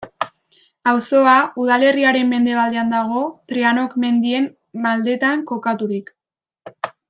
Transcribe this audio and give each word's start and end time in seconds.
Auzoa, 0.91 1.33
udalerriaren 1.63 2.31
mendebaldean 2.33 2.91
dago 2.95 3.21
Trianoko 3.53 4.03
mendien 4.07 4.49
maldetan 4.89 5.49
kokaturik. 5.55 6.15